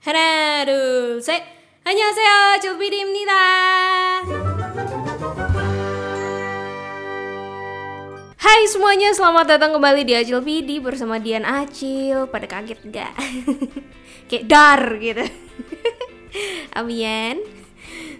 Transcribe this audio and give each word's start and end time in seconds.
하나, 0.00 0.64
둘, 0.64 1.20
셋. 1.20 1.44
안녕하세요. 1.84 2.64
조비리입니다. 2.64 3.32
Hai 8.40 8.64
semuanya, 8.64 9.12
selamat 9.12 9.44
datang 9.44 9.76
kembali 9.76 10.08
di 10.08 10.16
Acil 10.16 10.40
PD 10.40 10.80
bersama 10.80 11.20
Dian 11.20 11.44
Acil. 11.44 12.32
Pada 12.32 12.48
kaget 12.48 12.80
nggak? 12.80 13.12
Kayak 14.32 14.44
dar 14.48 14.82
gitu. 14.98 15.24
Amin. 16.80 17.44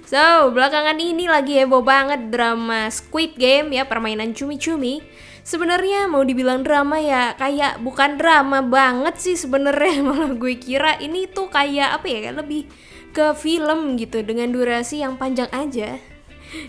So, 0.05 0.53
belakangan 0.53 1.01
ini 1.01 1.33
lagi 1.33 1.57
heboh 1.57 1.81
banget 1.81 2.29
drama 2.29 2.93
Squid 2.93 3.41
Game 3.41 3.73
ya, 3.73 3.89
permainan 3.89 4.37
cumi-cumi. 4.37 5.01
Sebenarnya 5.41 6.07
mau 6.07 6.21
dibilang 6.21 6.61
drama 6.61 7.01
ya 7.01 7.33
kayak 7.35 7.81
bukan 7.81 8.21
drama 8.21 8.61
banget 8.61 9.17
sih 9.17 9.37
sebenarnya 9.41 10.03
malah 10.09 10.37
gue 10.37 10.55
kira 10.61 11.01
ini 11.01 11.25
tuh 11.27 11.49
kayak 11.49 12.01
apa 12.01 12.07
ya 12.07 12.31
lebih 12.37 12.69
ke 13.11 13.35
film 13.35 13.99
gitu 13.99 14.23
dengan 14.23 14.55
durasi 14.55 15.03
yang 15.03 15.19
panjang 15.19 15.51
aja. 15.51 15.99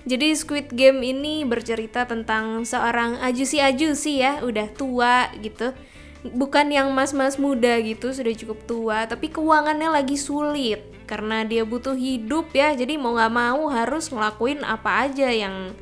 Jadi 0.05 0.37
Squid 0.37 0.73
Game 0.73 1.01
ini 1.01 1.41
bercerita 1.41 2.05
tentang 2.05 2.61
seorang 2.65 3.17
ajusi-ajusi 3.21 4.21
ya, 4.21 4.41
udah 4.45 4.69
tua 4.73 5.29
gitu. 5.41 5.73
Bukan 6.21 6.69
yang 6.69 6.93
mas-mas 6.93 7.41
muda 7.41 7.81
gitu, 7.81 8.13
sudah 8.13 8.29
cukup 8.37 8.59
tua, 8.69 9.09
tapi 9.09 9.33
keuangannya 9.33 9.89
lagi 9.89 10.21
sulit 10.21 10.85
karena 11.09 11.41
dia 11.41 11.65
butuh 11.65 11.97
hidup 11.97 12.53
ya. 12.53 12.77
Jadi 12.77 13.01
mau 13.01 13.17
nggak 13.17 13.33
mau 13.33 13.73
harus 13.73 14.13
ngelakuin 14.13 14.61
apa 14.61 15.09
aja 15.09 15.33
yang 15.33 15.73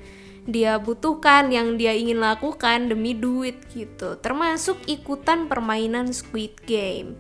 dia 0.49 0.77
butuhkan, 0.81 1.53
yang 1.53 1.80
dia 1.80 1.94
ingin 1.94 2.21
lakukan 2.21 2.90
demi 2.90 3.13
duit 3.13 3.62
gitu. 3.73 4.17
Termasuk 4.20 4.81
ikutan 4.90 5.48
permainan 5.49 6.12
Squid 6.12 6.59
Game. 6.66 7.17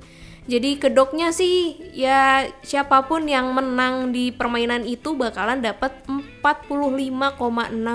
Jadi 0.49 0.81
kedoknya 0.81 1.29
sih 1.29 1.77
ya 1.93 2.49
siapa 2.65 3.05
pun 3.05 3.29
yang 3.29 3.53
menang 3.53 4.09
di 4.09 4.33
permainan 4.33 4.81
itu 4.81 5.13
bakalan 5.13 5.61
dapat 5.61 5.93
45,6 6.41 7.05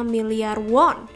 miliar 0.07 0.63
won. 0.63 1.11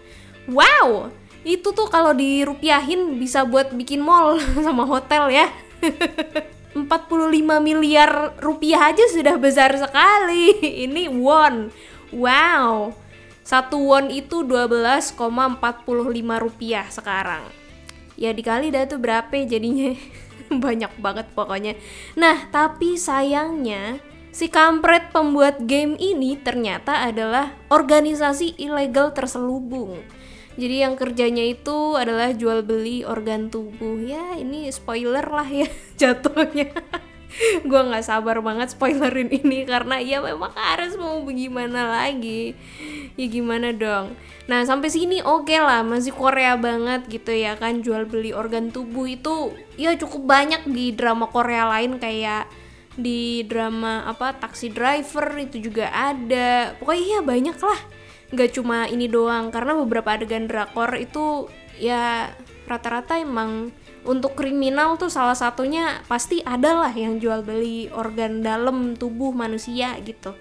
Wow, 0.51 1.15
itu 1.47 1.71
tuh 1.71 1.87
kalau 1.87 2.11
dirupiahin 2.11 3.23
bisa 3.23 3.47
buat 3.47 3.71
bikin 3.71 4.03
mall 4.03 4.43
sama 4.67 4.83
hotel 4.83 5.31
ya. 5.31 5.47
45 6.75 7.59
miliar 7.59 8.39
rupiah 8.39 8.93
aja 8.93 9.05
sudah 9.11 9.39
besar 9.41 9.75
sekali. 9.75 10.55
Ini 10.87 11.11
won. 11.11 11.71
Wow. 12.15 12.95
Satu 13.49 13.81
won 13.81 14.13
itu 14.13 14.45
12,45 14.45 15.17
rupiah 16.37 16.85
sekarang. 16.93 17.49
Ya 18.21 18.37
dikali 18.37 18.69
dah 18.69 18.85
tuh 18.85 19.01
berapa 19.01 19.33
jadinya. 19.33 19.97
banyak 20.53 20.93
banget 21.01 21.33
pokoknya. 21.33 21.73
Nah, 22.13 22.45
tapi 22.53 23.01
sayangnya 23.01 24.05
si 24.37 24.53
kampret 24.53 25.09
pembuat 25.17 25.65
game 25.65 25.97
ini 25.97 26.37
ternyata 26.37 27.09
adalah 27.09 27.57
organisasi 27.73 28.61
ilegal 28.61 29.17
terselubung. 29.17 30.05
Jadi 30.61 30.85
yang 30.85 31.01
kerjanya 31.01 31.49
itu 31.49 31.97
adalah 31.97 32.37
jual 32.37 32.61
beli 32.61 33.01
organ 33.01 33.49
tubuh. 33.49 33.97
Ya, 34.05 34.37
ini 34.37 34.69
spoiler 34.69 35.25
lah 35.25 35.49
ya 35.49 35.73
jatuhnya. 36.01 36.69
Gue 37.63 37.81
nggak 37.93 38.05
sabar 38.05 38.41
banget 38.41 38.73
spoilerin 38.73 39.29
ini 39.29 39.69
karena 39.69 40.01
ya 40.01 40.19
memang 40.25 40.51
harus 40.57 40.97
mau 40.97 41.21
bagaimana 41.23 41.89
lagi. 41.89 42.57
Ya 43.15 43.27
gimana 43.29 43.71
dong. 43.77 44.17
Nah 44.49 44.65
sampai 44.65 44.89
sini 44.89 45.21
oke 45.21 45.49
okay 45.49 45.61
lah 45.61 45.85
masih 45.85 46.17
Korea 46.17 46.57
banget 46.57 47.05
gitu 47.13 47.31
ya 47.37 47.55
kan 47.61 47.85
jual 47.85 48.09
beli 48.09 48.33
organ 48.33 48.73
tubuh 48.73 49.05
itu 49.05 49.53
ya 49.77 49.93
cukup 49.95 50.25
banyak 50.25 50.65
di 50.73 50.97
drama 50.97 51.29
Korea 51.29 51.69
lain 51.69 52.01
kayak 52.01 52.49
di 52.99 53.47
drama 53.47 54.09
apa 54.09 54.35
taksi 54.41 54.73
driver 54.73 55.37
itu 55.39 55.71
juga 55.71 55.93
ada. 55.93 56.75
Pokoknya 56.81 57.05
ya 57.05 57.21
banyak 57.23 57.59
lah. 57.61 57.81
Nggak 58.29 58.51
cuma 58.57 58.89
ini 58.89 59.07
doang 59.09 59.53
karena 59.53 59.73
beberapa 59.77 60.17
adegan 60.17 60.49
drakor 60.49 60.97
itu 60.97 61.49
ya 61.79 62.33
rata-rata 62.69 63.17
emang 63.17 63.73
untuk 64.09 64.33
kriminal 64.41 64.97
tuh 64.97 65.13
salah 65.13 65.37
satunya 65.37 66.01
pasti 66.09 66.41
adalah 66.41 66.89
yang 66.97 67.21
jual 67.21 67.45
beli 67.45 67.93
organ 67.93 68.41
dalam 68.41 68.97
tubuh 68.97 69.37
manusia 69.37 69.93
gitu. 70.01 70.33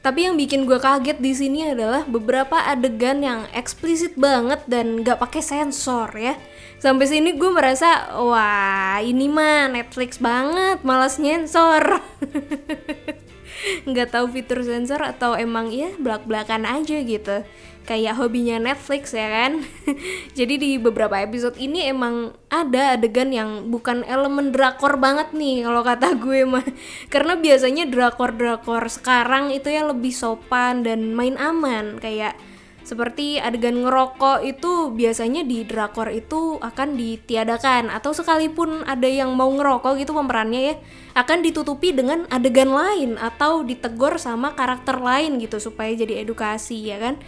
Tapi 0.00 0.24
yang 0.24 0.40
bikin 0.40 0.64
gue 0.64 0.80
kaget 0.80 1.20
di 1.20 1.36
sini 1.36 1.76
adalah 1.76 2.08
beberapa 2.08 2.56
adegan 2.56 3.20
yang 3.20 3.44
eksplisit 3.52 4.16
banget 4.16 4.64
dan 4.64 5.04
gak 5.04 5.20
pakai 5.20 5.44
sensor 5.44 6.08
ya. 6.16 6.40
Sampai 6.80 7.04
sini 7.04 7.36
gue 7.36 7.50
merasa 7.52 8.08
wah 8.16 8.96
ini 9.04 9.28
mah 9.28 9.68
Netflix 9.68 10.16
banget, 10.16 10.80
malas 10.80 11.20
nyensor. 11.20 12.00
nggak 13.88 14.12
tahu 14.14 14.26
fitur 14.30 14.64
sensor 14.64 15.00
atau 15.02 15.36
emang 15.36 15.72
ya 15.72 15.92
belak-belakan 15.98 16.64
aja 16.66 17.00
gitu. 17.02 17.44
Kayak 17.88 18.20
hobinya 18.20 18.60
Netflix 18.60 19.16
ya 19.16 19.26
kan? 19.26 19.64
Jadi 20.38 20.54
di 20.60 20.70
beberapa 20.76 21.16
episode 21.18 21.56
ini 21.58 21.88
emang 21.88 22.36
ada 22.52 22.94
adegan 22.94 23.32
yang 23.32 23.72
bukan 23.72 24.06
elemen 24.06 24.52
drakor 24.52 25.00
banget 25.00 25.32
nih 25.34 25.64
kalau 25.64 25.82
kata 25.82 26.14
gue 26.24 26.44
mah. 26.44 26.66
Karena 27.08 27.34
biasanya 27.34 27.88
drakor-drakor 27.88 28.86
sekarang 28.86 29.50
itu 29.50 29.72
ya 29.72 29.88
lebih 29.88 30.12
sopan 30.12 30.84
dan 30.86 31.16
main 31.16 31.34
aman. 31.40 31.98
Kayak 31.98 32.36
seperti 32.80 33.36
adegan 33.38 33.84
ngerokok 33.84 34.42
itu 34.42 34.90
biasanya 34.90 35.44
di 35.44 35.62
drakor 35.62 36.08
itu 36.10 36.56
akan 36.58 36.96
ditiadakan. 36.96 37.92
Atau 37.92 38.16
sekalipun 38.16 38.82
ada 38.88 39.06
yang 39.06 39.36
mau 39.36 39.48
ngerokok 39.52 40.00
gitu 40.00 40.16
pemerannya 40.16 40.60
ya 40.72 40.74
akan 41.14 41.44
ditutupi 41.44 41.92
dengan 41.92 42.24
adegan 42.32 42.72
lain 42.72 43.20
atau 43.20 43.62
ditegur 43.62 44.16
sama 44.16 44.56
karakter 44.56 44.98
lain 44.98 45.38
gitu 45.38 45.60
supaya 45.60 45.92
jadi 45.92 46.24
edukasi 46.24 46.90
ya 46.90 46.98
kan? 46.98 47.20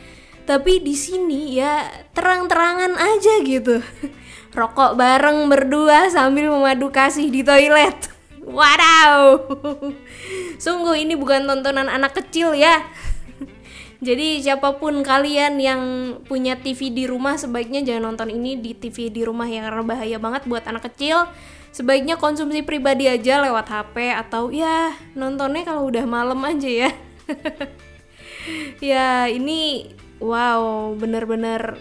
Tapi 0.43 0.83
di 0.83 0.99
sini 0.99 1.55
ya 1.55 1.87
terang-terangan 2.17 2.99
aja 2.99 3.33
gitu. 3.47 3.79
Rokok 4.59 4.99
bareng 4.99 5.49
berdua 5.49 6.11
sambil 6.11 6.51
memadu 6.51 6.91
kasih 6.91 7.31
di 7.31 7.47
toilet. 7.47 8.11
Wadaw. 8.57 9.39
Sungguh 10.65 10.99
ini 10.99 11.15
bukan 11.15 11.47
tontonan 11.47 11.87
anak 11.87 12.19
kecil 12.19 12.53
ya 12.59 12.83
jadi 14.03 14.43
siapa 14.43 14.83
pun 14.83 15.07
kalian 15.07 15.63
yang 15.63 15.83
punya 16.27 16.59
TV 16.59 16.91
di 16.91 17.07
rumah 17.07 17.39
sebaiknya 17.39 17.87
jangan 17.87 18.11
nonton 18.11 18.35
ini 18.35 18.59
di 18.59 18.75
TV 18.75 19.15
di 19.15 19.23
rumah 19.23 19.47
yang 19.47 19.63
karena 19.63 19.87
bahaya 19.87 20.19
banget 20.19 20.43
buat 20.51 20.67
anak 20.67 20.91
kecil. 20.91 21.31
Sebaiknya 21.71 22.19
konsumsi 22.19 22.67
pribadi 22.67 23.07
aja 23.07 23.39
lewat 23.39 23.71
HP 23.71 24.11
atau 24.11 24.51
ya 24.51 24.91
nontonnya 25.15 25.63
kalau 25.63 25.87
udah 25.87 26.03
malam 26.03 26.43
aja 26.43 26.67
ya. 26.67 26.91
Ya 28.83 29.31
ini 29.31 29.95
wow 30.19 30.91
bener-bener 30.99 31.79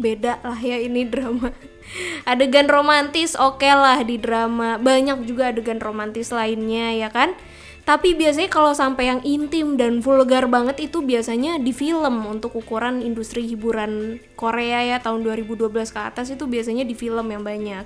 beda 0.00 0.40
lah 0.40 0.56
ya 0.56 0.80
ini 0.80 1.04
drama. 1.04 1.52
Adegan 2.32 2.64
romantis 2.64 3.36
oke 3.36 3.60
okay 3.60 3.76
lah 3.76 4.00
di 4.00 4.16
drama. 4.16 4.80
Banyak 4.80 5.28
juga 5.28 5.52
adegan 5.52 5.84
romantis 5.84 6.32
lainnya 6.32 6.96
ya 6.96 7.12
kan 7.12 7.36
tapi 7.84 8.16
biasanya 8.16 8.48
kalau 8.48 8.72
sampai 8.72 9.12
yang 9.12 9.20
intim 9.28 9.76
dan 9.76 10.00
vulgar 10.00 10.48
banget 10.48 10.88
itu 10.88 11.04
biasanya 11.04 11.60
di 11.60 11.68
film. 11.76 12.24
Untuk 12.24 12.56
ukuran 12.56 13.04
industri 13.04 13.44
hiburan 13.44 14.24
Korea 14.40 14.80
ya 14.80 14.96
tahun 15.04 15.20
2012 15.20 15.68
ke 15.92 16.00
atas 16.00 16.32
itu 16.32 16.48
biasanya 16.48 16.88
di 16.88 16.96
film 16.96 17.28
yang 17.28 17.44
banyak. 17.44 17.84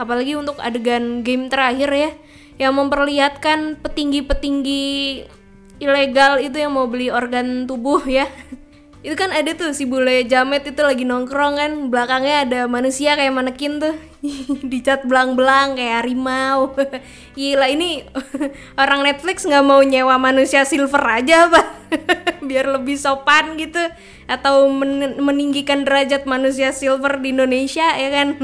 Apalagi 0.00 0.40
untuk 0.40 0.56
adegan 0.64 1.20
game 1.20 1.52
terakhir 1.52 1.92
ya 1.92 2.10
yang 2.56 2.72
memperlihatkan 2.80 3.76
petinggi-petinggi 3.84 4.84
ilegal 5.84 6.40
itu 6.40 6.56
yang 6.56 6.72
mau 6.72 6.88
beli 6.88 7.12
organ 7.12 7.68
tubuh 7.68 8.00
ya 8.08 8.24
itu 9.06 9.14
kan 9.14 9.30
ada 9.30 9.54
tuh 9.54 9.70
si 9.70 9.86
bule 9.86 10.26
jamet 10.26 10.66
itu 10.66 10.82
lagi 10.82 11.06
nongkrong 11.06 11.54
kan 11.54 11.72
belakangnya 11.94 12.42
ada 12.42 12.60
manusia 12.66 13.14
kayak 13.14 13.38
manekin 13.38 13.78
tuh. 13.78 13.94
Dicat 14.74 15.06
belang-belang 15.06 15.78
kayak 15.78 16.02
harimau. 16.02 16.74
Gila 17.38 17.70
ini 17.70 18.02
orang 18.82 19.06
Netflix 19.06 19.46
nggak 19.46 19.62
mau 19.62 19.78
nyewa 19.78 20.18
manusia 20.18 20.66
silver 20.66 20.98
aja 21.06 21.46
apa 21.46 21.62
biar 22.50 22.66
lebih 22.66 22.98
sopan 22.98 23.54
gitu. 23.54 23.78
Atau 24.26 24.66
men 24.74 25.22
meninggikan 25.22 25.86
derajat 25.86 26.26
manusia 26.26 26.74
silver 26.74 27.22
di 27.22 27.30
Indonesia 27.30 27.86
ya 27.94 28.10
kan. 28.10 28.42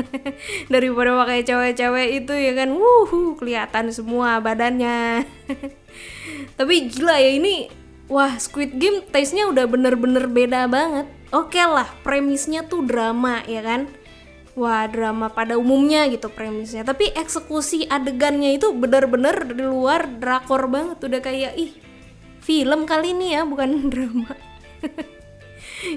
Daripada 0.71 1.19
pakai 1.27 1.43
cewek-cewek 1.43 2.23
itu 2.23 2.39
ya 2.39 2.55
kan. 2.55 2.71
Wuhu 2.71 3.35
kelihatan 3.35 3.91
semua 3.91 4.39
badannya. 4.39 5.27
Tapi 6.55 6.75
gila 6.87 7.19
ya 7.19 7.35
ini 7.35 7.82
wah 8.07 8.35
Squid 8.39 8.79
Game 8.79 9.05
taste-nya 9.11 9.51
udah 9.51 9.67
bener-bener 9.67 10.27
beda 10.31 10.67
banget. 10.71 11.07
Oke 11.33 11.59
okay 11.59 11.67
lah, 11.67 11.89
premisnya 12.03 12.67
tuh 12.67 12.85
drama 12.87 13.43
ya 13.47 13.63
kan. 13.63 13.91
Wah 14.53 14.85
drama 14.85 15.33
pada 15.33 15.57
umumnya 15.57 16.07
gitu 16.13 16.29
premisnya. 16.29 16.85
Tapi 16.85 17.13
eksekusi 17.17 17.89
adegannya 17.89 18.57
itu 18.57 18.71
bener-bener 18.77 19.49
di 19.49 19.65
luar 19.65 20.07
drakor 20.21 20.69
banget. 20.69 21.01
Udah 21.01 21.21
kayak 21.25 21.57
ih 21.57 21.73
film 22.43 22.85
kali 22.85 23.17
ini 23.17 23.39
ya 23.39 23.49
bukan 23.49 23.71
drama. 23.93 24.35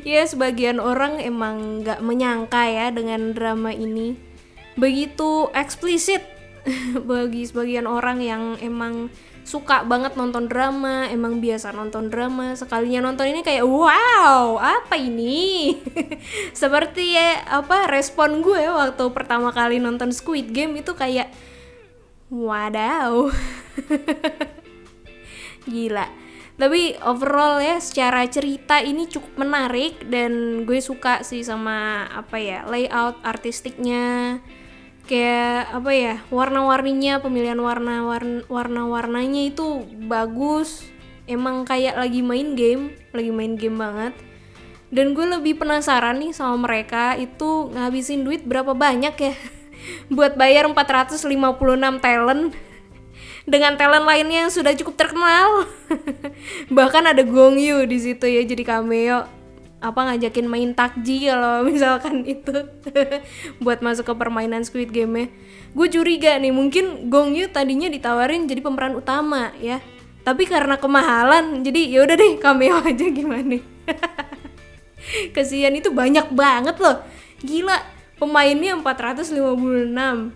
ya 0.07 0.25
sebagian 0.25 0.81
orang 0.81 1.21
emang 1.21 1.85
nggak 1.85 2.01
menyangka 2.01 2.65
ya 2.65 2.89
dengan 2.89 3.37
drama 3.37 3.69
ini 3.69 4.17
begitu 4.75 5.47
eksplisit 5.55 6.21
bagi 7.09 7.47
sebagian 7.47 7.87
orang 7.87 8.19
yang 8.19 8.43
emang 8.59 9.07
suka 9.45 9.86
banget 9.86 10.18
nonton 10.18 10.50
drama, 10.50 11.06
emang 11.06 11.38
biasa 11.38 11.69
nonton 11.69 12.09
drama, 12.09 12.57
sekalinya 12.57 13.06
nonton 13.06 13.30
ini 13.30 13.45
kayak 13.45 13.62
wow, 13.62 14.57
apa 14.57 14.97
ini? 14.97 15.77
Seperti 16.57 17.13
ya 17.13 17.45
apa 17.45 17.86
respon 17.86 18.42
gue 18.42 18.65
waktu 18.65 19.06
pertama 19.13 19.53
kali 19.53 19.77
nonton 19.77 20.09
Squid 20.09 20.50
Game 20.50 20.81
itu 20.81 20.97
kayak 20.97 21.30
wadaw. 22.33 23.30
Gila. 25.69 26.09
Tapi 26.56 26.95
overall 27.06 27.59
ya 27.62 27.77
secara 27.77 28.25
cerita 28.31 28.81
ini 28.81 29.06
cukup 29.06 29.45
menarik 29.45 30.07
dan 30.09 30.63
gue 30.65 30.80
suka 30.81 31.21
sih 31.21 31.45
sama 31.45 32.07
apa 32.09 32.39
ya 32.39 32.63
layout 32.65 33.19
artistiknya 33.21 34.39
kayak 35.05 35.71
apa 35.71 35.91
ya 35.93 36.15
warna-warninya 36.33 37.21
pemilihan 37.21 37.57
warna 37.61 38.05
warna 38.49 38.81
warnanya 38.85 39.41
itu 39.45 39.85
bagus. 40.09 40.85
Emang 41.25 41.65
kayak 41.65 41.97
lagi 41.97 42.21
main 42.21 42.53
game 42.53 42.93
lagi 43.09 43.31
main 43.33 43.57
game 43.57 43.77
banget. 43.77 44.13
Dan 44.93 45.17
gue 45.17 45.25
lebih 45.25 45.57
penasaran 45.57 46.21
nih 46.21 46.31
sama 46.31 46.69
mereka 46.69 47.17
itu 47.17 47.73
ngabisin 47.73 48.21
duit 48.21 48.45
berapa 48.45 48.77
banyak 48.77 49.15
ya? 49.17 49.33
Buat 50.15 50.37
bayar 50.37 50.69
456 50.69 51.25
talent 52.01 52.53
dengan 53.51 53.73
talent 53.77 54.05
lainnya 54.05 54.45
yang 54.45 54.51
sudah 54.53 54.73
cukup 54.77 54.97
terkenal. 54.97 55.65
Bahkan 56.77 57.03
ada 57.13 57.21
Gong 57.25 57.57
Yu 57.57 57.89
di 57.89 57.97
situ 57.97 58.25
ya 58.29 58.45
jadi 58.45 58.61
cameo 58.61 59.44
apa 59.85 60.09
ngajakin 60.09 60.49
main 60.49 60.73
takji 60.73 61.29
kalau 61.29 61.61
misalkan 61.69 62.25
itu. 62.25 62.65
Buat 63.63 63.85
masuk 63.85 64.09
ke 64.09 64.13
permainan 64.17 64.65
Squid 64.65 64.89
Game 64.89 65.15
ya 65.15 65.27
gue 65.75 65.87
curiga 65.91 66.39
nih 66.39 66.55
mungkin 66.55 67.11
Gong 67.11 67.35
Yu 67.35 67.51
tadinya 67.51 67.91
ditawarin 67.91 68.47
jadi 68.47 68.63
pemeran 68.63 68.95
utama 68.95 69.51
ya. 69.59 69.83
Tapi 70.23 70.47
karena 70.47 70.79
kemahalan 70.79 71.61
jadi 71.61 71.81
ya 71.91 71.99
udah 72.07 72.15
deh 72.15 72.39
cameo 72.39 72.79
aja 72.89 73.05
gimana. 73.11 73.59
Kesian 75.35 75.75
itu 75.77 75.91
banyak 75.91 76.31
banget 76.33 76.81
loh. 76.81 77.03
Gila 77.43 77.77
pemainnya 78.17 78.79
456 78.79 80.31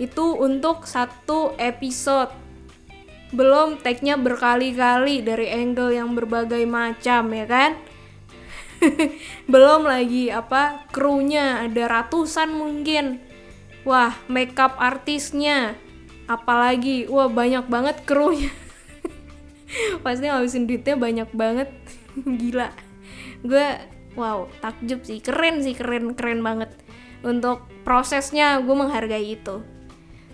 itu 0.00 0.24
untuk 0.34 0.88
satu 0.88 1.52
episode. 1.60 2.32
Belum 3.28 3.76
tagnya 3.76 4.16
berkali-kali 4.16 5.20
dari 5.20 5.52
angle 5.52 5.92
yang 5.92 6.16
berbagai 6.16 6.64
macam 6.64 7.28
ya 7.28 7.44
kan 7.44 7.76
belum 9.52 9.86
lagi 9.86 10.30
apa 10.30 10.86
krunya 10.92 11.66
ada 11.66 11.88
ratusan 11.88 12.54
mungkin. 12.54 13.22
Wah 13.82 14.14
makeup 14.30 14.78
artisnya. 14.78 15.74
Apalagi 16.28 17.08
wah 17.08 17.30
banyak 17.30 17.66
banget 17.66 17.96
krunya. 18.04 18.52
Pasti 20.04 20.28
ngabisin 20.28 20.68
duitnya 20.68 20.94
banyak 20.94 21.30
banget. 21.32 21.70
Gila. 22.40 22.68
Gue 23.42 23.66
wow 24.14 24.46
takjub 24.60 25.02
sih. 25.02 25.18
Keren 25.24 25.64
sih 25.64 25.74
keren 25.74 26.14
keren 26.14 26.44
banget. 26.44 26.74
Untuk 27.24 27.66
prosesnya 27.82 28.62
gue 28.62 28.74
menghargai 28.76 29.34
itu. 29.34 29.64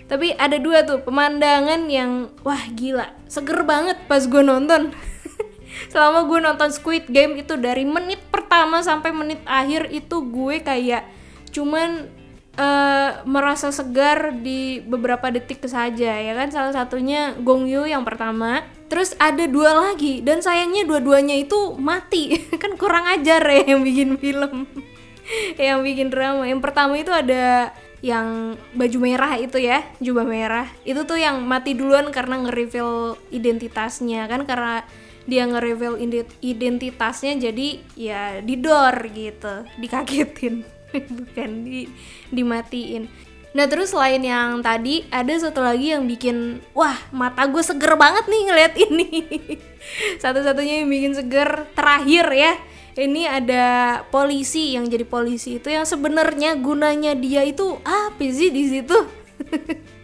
Tapi 0.04 0.36
ada 0.36 0.60
dua 0.60 0.84
tuh 0.84 1.00
pemandangan 1.00 1.88
yang 1.88 2.28
wah 2.44 2.60
gila. 2.76 3.08
Seger 3.24 3.64
banget 3.64 3.96
pas 4.04 4.20
gue 4.20 4.42
nonton 4.44 4.92
selama 5.92 6.24
gue 6.28 6.38
nonton 6.40 6.70
Squid 6.70 7.08
Game 7.10 7.40
itu 7.40 7.56
dari 7.56 7.84
menit 7.84 8.20
pertama 8.28 8.80
sampai 8.84 9.10
menit 9.10 9.40
akhir 9.48 9.90
itu 9.90 10.20
gue 10.24 10.62
kayak 10.62 11.04
cuman 11.54 12.10
uh, 12.58 13.22
merasa 13.26 13.70
segar 13.70 14.34
di 14.34 14.82
beberapa 14.82 15.30
detik 15.30 15.62
saja 15.66 16.18
ya 16.18 16.32
kan? 16.34 16.48
Salah 16.50 16.72
satunya 16.74 17.34
Gong 17.42 17.66
Yoo 17.66 17.86
yang 17.86 18.02
pertama. 18.06 18.66
Terus 18.90 19.16
ada 19.18 19.48
dua 19.50 19.74
lagi 19.74 20.22
dan 20.22 20.38
sayangnya 20.38 20.86
dua-duanya 20.86 21.34
itu 21.38 21.74
mati. 21.78 22.38
Kan 22.62 22.78
kurang 22.78 23.10
ajar 23.10 23.42
ya 23.42 23.74
yang 23.74 23.82
bikin 23.82 24.16
film. 24.18 24.66
Yang 25.56 25.80
bikin 25.88 26.08
drama. 26.12 26.44
Yang 26.44 26.60
pertama 26.60 27.00
itu 27.00 27.08
ada 27.08 27.72
yang 28.04 28.60
baju 28.76 28.98
merah 29.00 29.32
itu 29.40 29.56
ya 29.56 29.80
jubah 29.96 30.28
merah. 30.28 30.68
Itu 30.84 31.08
tuh 31.08 31.16
yang 31.16 31.40
mati 31.48 31.72
duluan 31.72 32.12
karena 32.12 32.44
nge-reveal 32.44 33.16
identitasnya 33.32 34.28
kan? 34.28 34.44
Karena 34.44 34.84
dia 35.24 35.48
nge-reveal 35.48 35.96
identitasnya 36.44 37.40
jadi 37.40 37.68
ya 37.96 38.22
didor 38.44 39.08
gitu 39.08 39.64
dikagetin 39.80 40.64
bukan 41.16 41.50
di 41.64 41.88
dimatiin. 42.30 43.08
Nah 43.54 43.70
terus 43.70 43.94
selain 43.94 44.18
yang 44.18 44.66
tadi 44.66 45.06
ada 45.14 45.30
satu 45.38 45.62
lagi 45.62 45.94
yang 45.94 46.10
bikin 46.10 46.58
wah 46.74 46.98
mata 47.14 47.46
gue 47.46 47.62
seger 47.62 47.94
banget 47.94 48.26
nih 48.26 48.42
ngeliat 48.50 48.74
ini. 48.78 49.08
Satu-satunya 50.22 50.82
yang 50.82 50.90
bikin 50.90 51.12
seger 51.14 51.70
terakhir 51.78 52.26
ya 52.34 52.52
ini 52.98 53.30
ada 53.30 54.02
polisi. 54.10 54.74
Yang 54.74 54.98
jadi 54.98 55.06
polisi 55.06 55.50
itu 55.62 55.70
yang 55.70 55.86
sebenarnya 55.86 56.58
gunanya 56.58 57.14
dia 57.14 57.46
itu 57.46 57.78
apa 57.86 58.26
sih 58.26 58.50
di 58.50 58.64
situ 58.66 58.98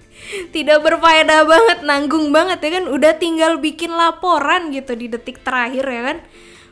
tidak 0.54 0.82
berfaedah 0.82 1.46
banget 1.46 1.78
nanggung 1.82 2.30
banget 2.30 2.58
ya 2.62 2.70
kan? 2.80 2.84
Udah 2.90 3.12
tinggal 3.18 3.58
bikin 3.58 3.92
laporan 3.94 4.70
gitu 4.70 4.94
di 4.94 5.10
detik 5.10 5.42
terakhir 5.42 5.84
ya 5.86 6.02
kan? 6.12 6.18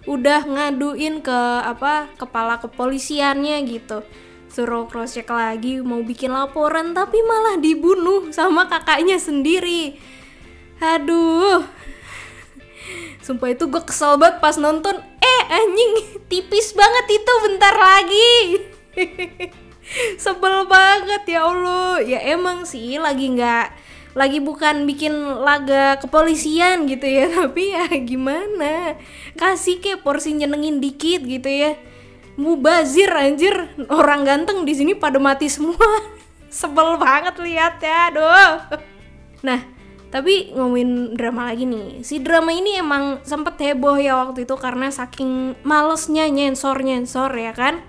Udah 0.08 0.40
ngaduin 0.46 1.20
ke 1.20 1.40
apa 1.64 2.08
kepala 2.16 2.62
kepolisiannya 2.62 3.60
gitu. 3.68 4.00
Suruh 4.48 4.88
cross 4.88 5.12
check 5.12 5.28
lagi 5.28 5.84
mau 5.84 6.00
bikin 6.00 6.32
laporan 6.32 6.96
tapi 6.96 7.20
malah 7.20 7.60
dibunuh 7.60 8.32
sama 8.32 8.64
kakaknya 8.66 9.20
sendiri. 9.20 10.00
Aduh. 10.80 11.66
Sumpah 13.20 13.52
itu 13.52 13.68
gue 13.68 13.82
kesel 13.84 14.16
banget 14.16 14.40
pas 14.40 14.56
nonton. 14.56 14.96
Eh 15.20 15.42
anjing 15.52 15.92
tipis 16.32 16.72
banget 16.72 17.20
itu 17.20 17.32
bentar 17.44 17.74
lagi 17.76 18.30
sebel 20.22 20.66
banget 20.68 21.22
ya 21.28 21.48
Allah. 21.48 22.02
Ya 22.02 22.20
emang 22.22 22.64
sih 22.68 22.96
lagi 23.00 23.32
nggak 23.32 23.88
lagi 24.16 24.42
bukan 24.42 24.88
bikin 24.88 25.14
laga 25.44 26.00
kepolisian 26.02 26.90
gitu 26.90 27.06
ya 27.06 27.30
tapi 27.38 27.74
ya 27.74 27.86
gimana? 28.02 28.98
Kasih 29.38 29.78
ke 29.78 30.00
porsi 30.00 30.34
nyenengin 30.34 30.82
dikit 30.82 31.24
gitu 31.24 31.48
ya. 31.48 31.78
Mubazir 32.38 33.10
anjir. 33.10 33.54
Orang 33.90 34.22
ganteng 34.22 34.62
di 34.62 34.74
sini 34.74 34.94
pada 34.94 35.18
mati 35.18 35.50
semua. 35.50 35.88
Sebel 36.48 36.96
banget 36.96 37.36
lihat 37.42 37.82
ya 37.82 38.08
aduh. 38.12 38.80
Nah 39.44 39.60
tapi 40.08 40.56
ngomongin 40.56 41.12
drama 41.20 41.52
lagi 41.52 41.68
nih. 41.68 42.00
Si 42.00 42.16
drama 42.24 42.48
ini 42.48 42.80
emang 42.80 43.20
sempet 43.28 43.60
heboh 43.60 44.00
ya 44.00 44.16
waktu 44.16 44.48
itu 44.48 44.56
karena 44.56 44.88
saking 44.88 45.52
malesnya 45.68 46.24
nyensor 46.32 46.80
nyensor 46.80 47.28
ya 47.36 47.52
kan 47.52 47.84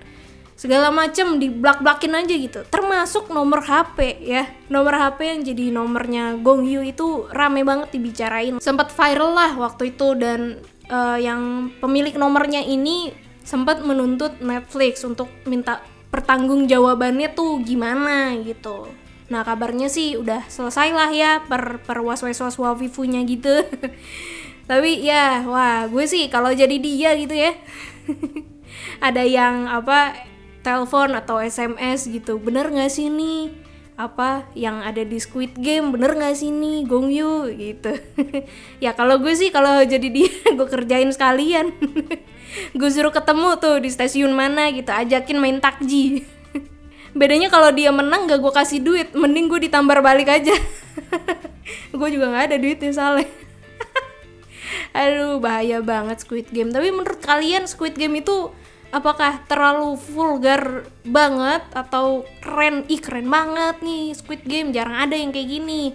segala 0.59 0.91
macem 0.91 1.39
di 1.39 1.47
blak 1.47 1.79
blakin 1.79 2.19
aja 2.19 2.35
gitu. 2.35 2.59
Termasuk 2.67 3.31
nomor 3.31 3.63
HP 3.63 4.19
ya. 4.27 4.43
Nomor 4.67 4.99
HP 4.99 5.19
yang 5.23 5.41
jadi 5.47 5.71
nomornya 5.71 6.35
Gong 6.43 6.67
Yu 6.67 6.83
itu 6.83 7.31
rame 7.31 7.63
banget 7.63 7.95
dibicarain. 7.95 8.59
Sempat 8.59 8.91
viral 8.91 9.31
lah 9.31 9.55
waktu 9.55 9.95
itu 9.95 10.19
dan 10.19 10.59
uh, 10.91 11.15
yang 11.15 11.71
pemilik 11.79 12.11
nomornya 12.19 12.59
ini 12.59 13.15
sempat 13.39 13.79
menuntut 13.87 14.43
Netflix 14.43 15.07
untuk 15.07 15.31
minta 15.47 15.79
pertanggungjawabannya 16.11 17.31
tuh 17.31 17.63
gimana 17.63 18.35
gitu. 18.43 18.91
Nah 19.31 19.47
kabarnya 19.47 19.87
sih 19.87 20.19
udah 20.19 20.43
selesai 20.51 20.91
lah 20.91 21.09
ya 21.15 21.39
per 21.47 21.79
per 21.87 22.03
was 22.03 22.19
was 22.19 22.35
was 22.35 22.59
wafifunya 22.59 23.23
gitu. 23.23 23.63
Tapi 24.69 25.07
ya 25.07 25.47
wah 25.47 25.87
gue 25.87 26.03
sih 26.03 26.27
kalau 26.27 26.51
jadi 26.51 26.75
dia 26.83 27.15
gitu 27.15 27.31
ya. 27.31 27.55
Ada 29.07 29.23
yang 29.23 29.65
apa 29.65 30.28
telepon 30.61 31.15
atau 31.15 31.39
SMS 31.39 32.07
gitu. 32.07 32.37
Bener 32.39 32.69
nggak 32.71 32.91
sih 32.91 33.07
nih? 33.07 33.51
Apa 33.99 34.47
yang 34.55 34.79
ada 34.79 35.03
di 35.03 35.19
Squid 35.19 35.59
Game 35.59 35.91
bener 35.91 36.15
nggak 36.15 36.35
sih 36.39 36.51
nih? 36.51 36.87
Gong 36.87 37.11
Yu 37.11 37.51
gitu. 37.55 37.93
Ya 38.83 38.95
kalau 38.95 39.19
gue 39.19 39.35
sih 39.35 39.51
kalau 39.51 39.83
jadi 39.83 40.07
dia 40.07 40.31
gue 40.57 40.67
kerjain 40.67 41.11
sekalian. 41.11 41.75
Gue 42.79 42.89
suruh 42.89 43.13
ketemu 43.13 43.61
tuh 43.61 43.77
di 43.77 43.93
stasiun 43.93 44.33
mana 44.33 44.73
gitu 44.73 44.89
ajakin 44.89 45.37
main 45.37 45.61
takji 45.61 46.25
bedanya 47.17 47.49
kalau 47.49 47.73
dia 47.73 47.89
menang 47.89 48.29
gak 48.29 48.41
gue 48.41 48.53
kasih 48.53 48.79
duit. 48.81 49.13
Mending 49.13 49.49
gue 49.49 49.69
ditambar 49.69 50.01
balik 50.01 50.29
aja. 50.29 50.53
Gue 51.93 52.09
juga 52.13 52.29
nggak 52.29 52.45
ada 52.53 52.57
duitnya 52.57 52.91
soalnya. 52.93 53.29
Aduh 54.93 55.41
bahaya 55.41 55.81
banget 55.81 56.21
Squid 56.21 56.49
Game. 56.53 56.69
Tapi 56.69 56.93
menurut 56.93 57.21
kalian 57.21 57.65
Squid 57.65 57.97
Game 57.97 58.17
itu 58.21 58.53
apakah 58.89 59.45
terlalu 59.45 59.97
vulgar 59.97 60.85
banget 61.05 61.61
atau 61.73 62.25
keren? 62.41 62.85
Ih 62.89 63.01
keren 63.01 63.29
banget 63.29 63.81
nih 63.85 64.13
Squid 64.17 64.43
Game. 64.45 64.73
Jarang 64.73 65.09
ada 65.09 65.15
yang 65.15 65.29
kayak 65.29 65.49
gini. 65.49 65.93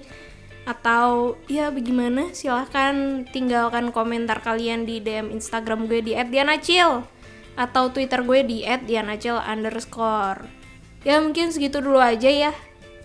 Atau 0.64 1.36
ya 1.50 1.68
bagaimana? 1.68 2.32
Silahkan 2.32 3.26
tinggalkan 3.28 3.92
komentar 3.92 4.40
kalian 4.40 4.88
di 4.88 5.02
DM 5.02 5.34
Instagram 5.34 5.90
gue 5.90 6.00
di 6.00 6.12
@dianacil. 6.16 7.04
Atau 7.54 7.92
Twitter 7.92 8.24
gue 8.24 8.40
di 8.42 8.58
@dianacil 8.64 9.38
underscore. 9.38 10.48
Ya 11.04 11.20
mungkin 11.20 11.52
segitu 11.52 11.84
dulu 11.84 12.00
aja 12.00 12.32
ya 12.32 12.52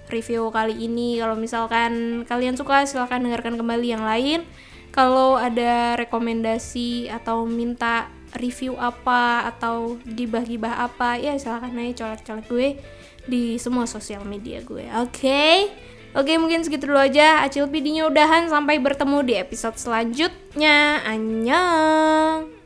review 0.10 0.50
kali 0.50 0.74
ini. 0.75 1.22
Kalau 1.22 1.38
misalkan 1.38 2.24
kalian 2.25 2.58
suka 2.58 2.84
silahkan 2.89 3.22
dengarkan 3.22 3.55
kembali 3.55 3.88
yang 3.88 4.03
lain. 4.03 4.43
Kalau 4.89 5.38
ada 5.38 5.93
rekomendasi 6.01 7.13
atau 7.13 7.46
minta 7.46 8.10
review 8.38 8.77
apa 8.77 9.50
atau 9.50 9.98
gibah-gibah 10.05 10.86
apa 10.86 11.17
ya 11.17 11.33
silahkan 11.39 11.74
aja 11.74 12.05
colek-colek 12.05 12.45
gue 12.45 12.67
di 13.25 13.57
semua 13.57 13.89
sosial 13.89 14.25
media 14.25 14.62
gue. 14.62 14.86
Oke. 15.01 15.09
Okay? 15.09 15.57
Oke 16.17 16.41
mungkin 16.41 16.65
segitu 16.65 16.89
dulu 16.89 16.98
aja 16.98 17.45
Acil 17.45 17.69
videonya 17.69 18.09
udahan 18.09 18.50
sampai 18.50 18.81
bertemu 18.81 19.21
di 19.21 19.33
episode 19.38 19.77
selanjutnya 19.77 21.05
Annyeong 21.05 22.58